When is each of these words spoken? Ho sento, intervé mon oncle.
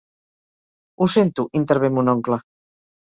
Ho 0.97 1.07
sento, 1.15 1.45
intervé 1.63 1.93
mon 1.99 2.11
oncle. 2.15 2.41